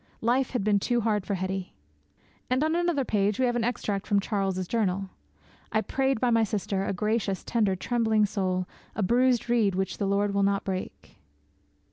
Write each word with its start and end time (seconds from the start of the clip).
Life 0.21 0.49
had 0.49 0.63
been 0.63 0.79
too 0.79 1.01
hard 1.01 1.27
for 1.27 1.35
Hetty.' 1.35 1.75
And 2.49 2.63
on 2.63 2.73
another 2.75 3.05
page 3.05 3.37
we 3.39 3.45
have 3.45 3.55
an 3.55 3.63
extract 3.63 4.07
from 4.07 4.19
Charles's 4.19 4.67
journal. 4.67 5.11
'I 5.71 5.81
prayed 5.81 6.19
by 6.19 6.31
my 6.31 6.43
sister, 6.43 6.83
a 6.85 6.91
gracious, 6.91 7.43
tender, 7.43 7.75
trembling 7.75 8.25
soul; 8.25 8.67
a 8.95 9.03
bruised 9.03 9.47
reed 9.47 9.75
which 9.75 9.99
the 9.99 10.07
Lord 10.07 10.33
will 10.33 10.41
not 10.41 10.63
break.' 10.63 11.17